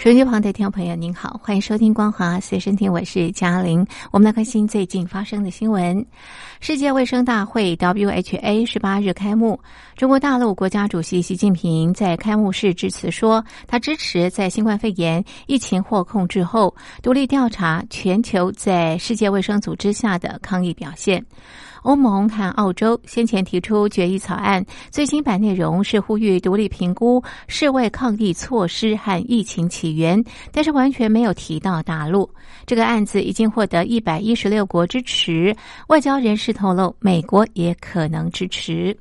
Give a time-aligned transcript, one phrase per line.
[0.00, 3.86] 手机旁的听众朋友，您好，欢迎收听《光华随身听》，我是嘉玲。
[4.10, 6.06] 我们来关心最近发生的新闻。
[6.58, 9.60] 世界卫生大会 （WHA） 十八日开幕，
[9.96, 21.22] 中国大陆国家主席习近平在开幕式致辞说，他支持在新冠肺炎疫情获控制后，独立调查全球在世界卫生组织下的抗疫表现。
[21.82, 30.22] 欧盟和澳洲先前提出决议草案，最新版内容是呼吁独立评估世卫抗疫措施和疫情起源，
[30.52, 32.28] 但是完全没有提到大陆。
[32.66, 35.54] 这个案子已经获得一百一十六国支持，
[35.88, 38.96] 外交人士透露，美国也可能支持。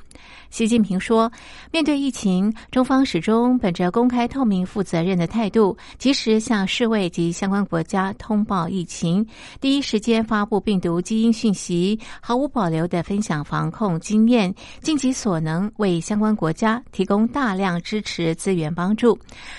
[0.50, 1.32] 习近平说
[1.72, 9.26] ：“面对疫情，中方始终本着公开、透明、负责任的态度，及时向世卫及相关国家通报疫情，
[9.62, 19.18] 第一时间发布病毒基因讯息，毫无保留的分享防控经验，尽己所能为相关国家提供大量支持资源帮助。”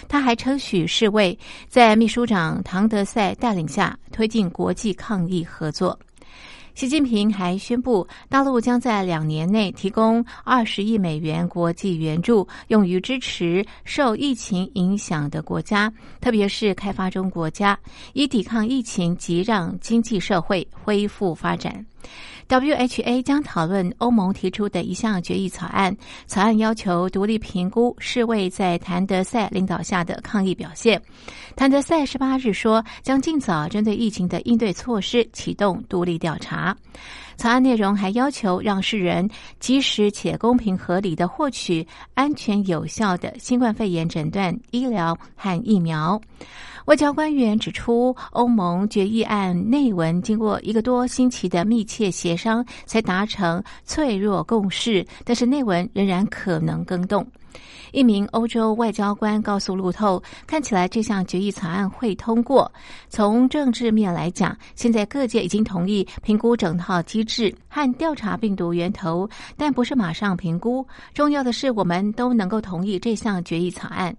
[0.09, 1.39] 他还称许世卫
[1.69, 5.99] 在秘书长唐德赛带领下推进国际抗疫合作。
[6.73, 17.79] 习近平还宣布，大陆将在两年内提供二十亿美元国际援助，用于支持受疫情影响的国家，特别是开发中国家，
[18.15, 21.85] 以抵抗疫情及让经济社会恢复发展。
[22.49, 31.01] WHA 将讨论欧盟提出的一项决议草案，草案要求独立评估世卫在谭德赛领导下的抗疫表现。
[31.55, 36.77] 谭德赛十八日说，将尽早针对疫情的应对措施启动独立调查。
[37.41, 39.27] 草案内容还要求让世人
[39.59, 46.21] 及时且公平合理的获取安全有效的新冠肺炎诊断、医疗和疫苗。
[46.85, 57.27] 外交官员指出，欧盟决议案内文经过一个多星期的密切协商才达成脆弱共识，但是内文仍然可能更动。
[57.93, 62.71] 一名欧洲外交官告诉路透：“看起来这项决议草案会通过。
[63.09, 70.87] 从政治面来讲，现在各界已经同意评估整套机制和调查病毒源头，但不是马上评估。
[71.13, 74.17] 重要的是，我们都能够同意这项决议草案。”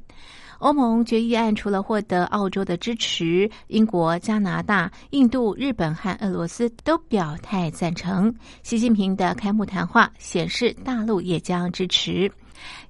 [0.59, 8.31] 欧盟决议案除了获得澳洲的支持，英国、加拿大、印度、日本和俄罗斯都表态赞成。
[8.61, 12.31] 习近平的开幕谈话显示，大陆也将支持。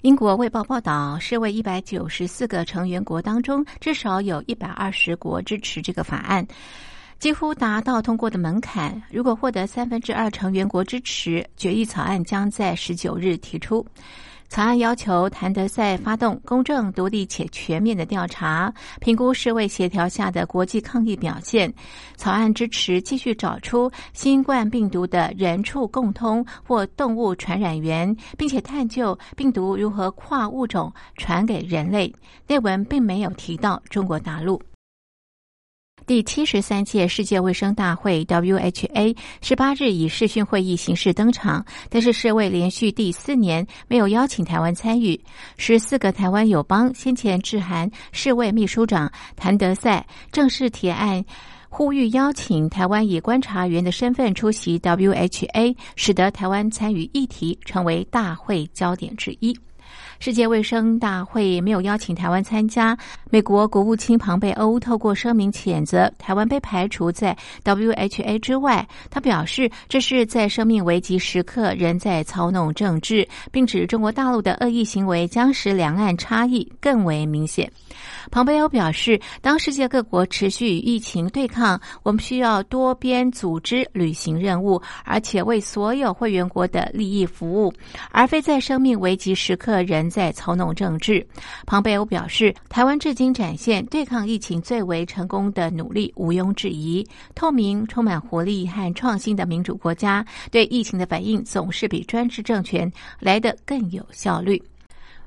[0.02, 6.46] 英国《卫报》报道，世卫一百九十四个成员国当中，至少有一百二十国支持这个法案，
[7.18, 9.00] 几乎达到通过的门槛。
[9.10, 13.86] 如果获得三分之二成员国支持，决议草案将在十九日提出。
[14.52, 18.70] 草案要求谭德赛发动公正、独立且全面的调查，
[19.00, 21.72] 评估世卫协调下的国际抗疫表现。
[22.16, 32.14] 草案支持继续找出新冠病毒的人畜共通或动物传染源，并且探究病毒如何跨物种传给人类。
[32.46, 34.60] 内文并没有提到中国大陆。
[36.06, 45.18] 第七十三届世界卫生大会 （WHA） 十八日以视讯会议形式登场，但是世卫连续第四年没有邀请台湾参与。
[45.56, 51.24] 十四个台湾友邦先前致函世卫秘书长谭德赛，正式提案
[51.68, 59.56] 呼吁邀请台湾以观察员的身份出席 WHA，使得台湾参与议题成为大会焦点之一。
[60.24, 62.96] 世界卫生大会没有邀请台湾参加。
[63.28, 68.86] 美国国务卿庞贝欧透过声明谴责台湾被排除在 WHA 之外。
[69.10, 77.68] 他表示，这是在生命危急时刻仍在操弄政治，并指中国大陆的恶意行为将使两岸差异更为明显。
[78.30, 87.72] 庞贝欧表示，当世界各国持续与疫情对抗，我们需要多边组织履行任务，而且为所有会员国的利益服务，
[88.12, 91.26] 而非在生命危急时刻仍在操弄政治。
[91.66, 97.04] 庞贝欧表示，台湾至今展现对抗疫情最为成功的努力，毋庸置疑。
[97.34, 104.62] 透明、充满活力和创新的民主国家，对疫情的反应总是比专制政权来得更有效率。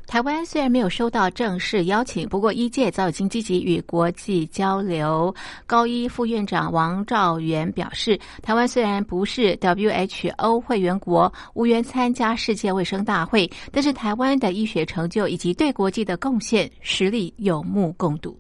[0.08, 5.34] 台湾虽然没有收到正式邀请，不过一届早已经积极与国际交流。
[5.66, 18.38] 高一副院长王兆元表示，台湾虽然不是 WHO 会员国，无缘参加世界卫生大会，但是台湾的医学成就以及对国际的贡献，实力有目共睹。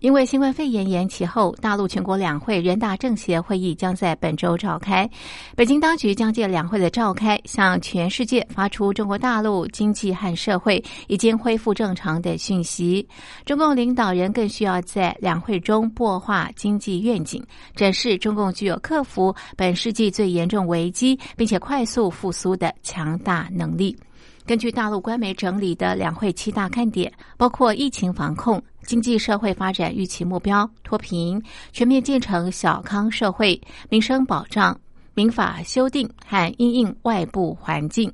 [0.00, 5.08] 因为新冠肺炎延期后，大陆全国两会人大政协会议将在本周召开。
[5.54, 13.06] 北京当局将借两会的召开，向全世界发出中国大陆经济和社会已经恢复正常的讯息。
[13.44, 17.42] 中共领导人更需要在两会中擘画经济愿景，
[17.74, 23.96] 展示中共具有克服本世纪最严重危机并且快速复苏的强大能力。
[24.44, 31.42] 根据大陆官媒整理的两会七大看点，包括疫情防控、经济社会发展预期目标、脱贫、
[31.72, 33.60] 全面建成小康社会、
[33.90, 34.78] 民生保障、
[35.12, 38.10] 民法修订和应应外部环境。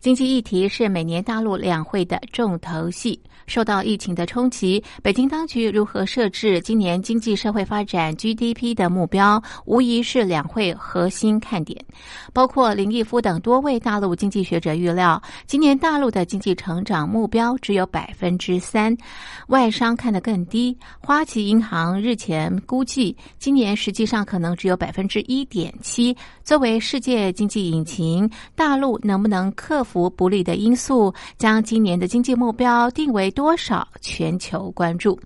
[0.00, 3.20] 经济议题是每年大陆两会的重头戏。
[3.48, 11.82] 受到疫情的冲击，北京当局如何设置今年经济社会发展 GDP 的目标，无疑是两会核心看点。
[12.34, 18.94] 包括林毅夫等多位大陆经济学者预料，今年大陆的经济成长目标只有百分之三，
[19.46, 20.76] 外商看得更低。
[21.00, 26.14] 花旗银行日前估计，今年实际上可能只有百分之一点七。
[26.44, 33.30] 作为世界经济引擎，大陆能不能克服福不利的因素，将今年的经济目标定为？
[33.30, 35.18] 多少全球关注？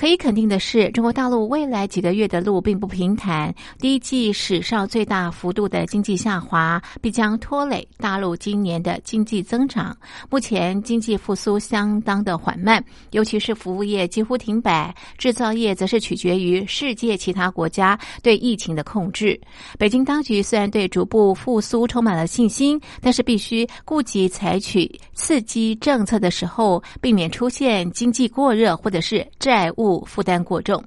[0.00, 3.54] 可以肯定的是，中国大陆未来几个月的路并不平坦。
[3.78, 9.94] 第一季史上最大幅度的经济下滑，必将拖累大陆今年的经济增长。
[10.30, 19.38] 目前经济复苏相当的缓慢，尤其是服务业几乎停摆，制造业则是取决于世界其他国家对疫情的控制。
[19.78, 29.89] 北京当局虽然对逐步复苏充满了信心，但是必须顾及采取刺激政策的时候，避免出现经济过热或者是债务。
[30.06, 30.82] 负担过重。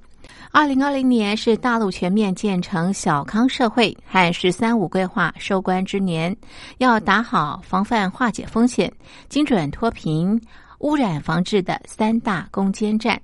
[0.50, 6.34] 二零二零年是大陆全面建成小康社会和“十三五”规划收官之年，
[6.78, 8.90] 要打好防范化解风险、
[9.28, 10.40] 精准脱贫、
[10.78, 13.20] 污染防治的三大攻坚战。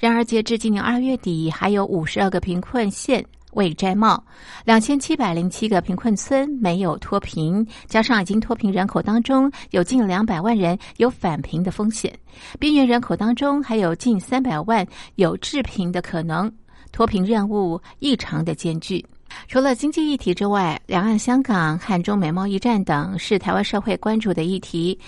[0.00, 3.24] 然而，截至今年二月底，还有五十二个贫困县。
[3.52, 4.22] 未摘帽，
[4.64, 12.12] 两千七百零七个贫困村没有脱贫，加上已经脱贫人口当中有近两百万人有返贫的风险，
[12.58, 16.50] 边缘人口当中还有近三百万有致贫的可能，
[16.92, 19.04] 脱贫任务异常的艰巨。
[19.48, 24.98] 除了经济议题之外，两岸、香港和中美贸易战等是台湾社会关注的议题。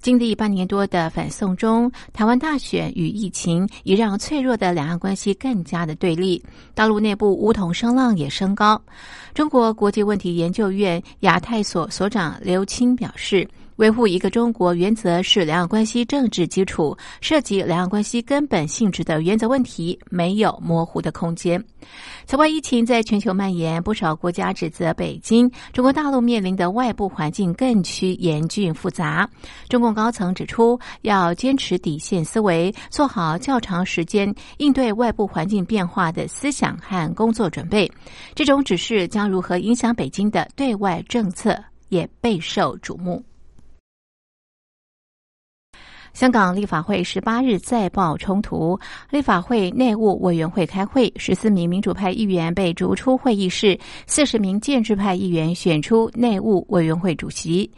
[0.00, 6.40] 经历半年多的反送中、台湾大选与疫情，已让脆弱的两岸关系更加的对立。
[6.74, 8.80] 大陆内部梧桐声浪也升高。
[9.34, 13.48] 中国国际问题研究院亚太所所长刘青表示。
[13.78, 21.64] 维护一个中国原则是两岸关系政治基础，涉及两岸关系根本性质的原则问题没有模糊的空间。
[22.26, 29.30] 此外，疫情在全球蔓延，不少国家指责北京，中国大陆面临的外部环境更趋严峻复杂。
[29.68, 37.88] 中共高层指出，要坚持底线思维，做好较长时间应对外部环境变化的思想和工作准备。
[38.34, 41.56] 这种指示将如何影响北京的对外政策，
[41.90, 43.22] 也备受瞩目。
[46.12, 48.78] 香港立法会十八日再爆冲突，
[49.10, 57.70] 立法会内务委员会开会，十四名民主派议员被逐出会议室，四十名建制派议员选出内务委员会主席。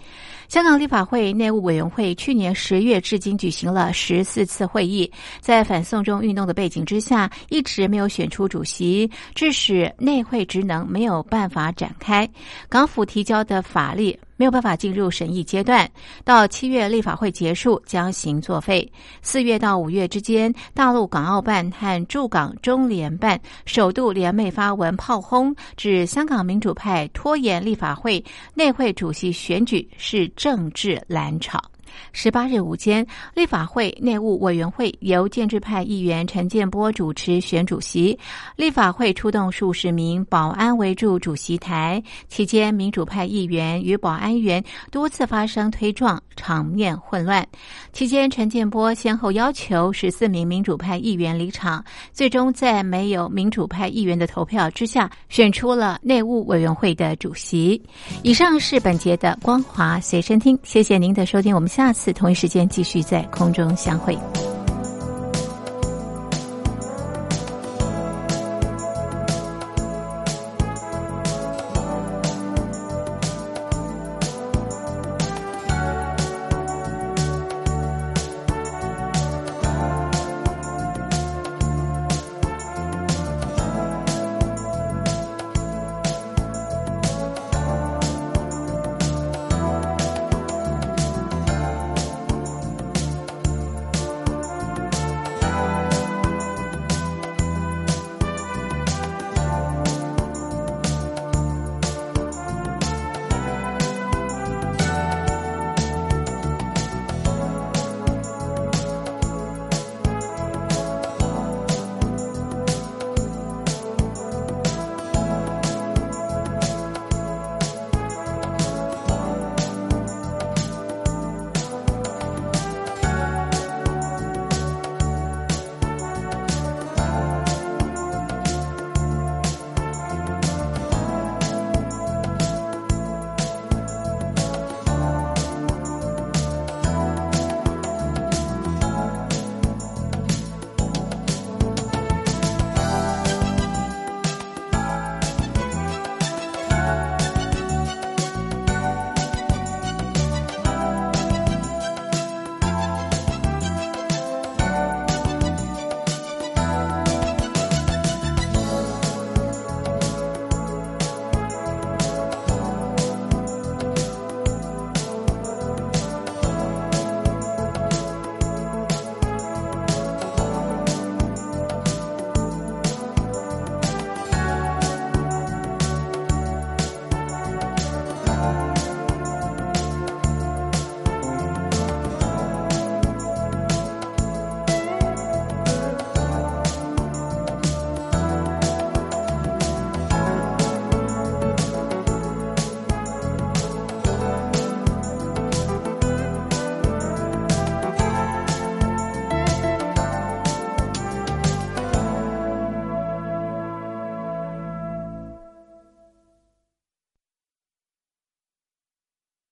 [0.50, 5.08] 香港立法会内务委员会去年十月至今举行了十四次会议，
[5.38, 12.28] 在反送中运动的背景之下，一直没有选出主席，致使内会职能没有办法展开。
[12.68, 15.88] 港府提交的法律没有办法进入审议阶段，
[16.24, 18.90] 到七月立法会结束将行作废。
[19.22, 30.28] 四月到五月之间，大陆港澳办和驻港中联办首度联袂发文炮轰，指香港民主派拖延立法会内会主席选举是。
[30.40, 31.62] 政治蓝场。
[32.12, 38.18] 十八日午间，立法会内务委员会由建制派议员陈建波主持选主席。
[38.56, 47.46] 立法会出动数十名保安围住主席台，期间民主派议员与保安员多次发生推撞，场面混乱。
[47.92, 57.80] 期间，陈建波先后要求十四名民主派议员离场，最终在没有民主派议员的投票之下，选出了内务委员会的主席。
[58.22, 61.79] 以上是本节的光华随身听，谢谢您的收听，我们下。
[61.80, 64.14] 下次同一时间继续在空中相会。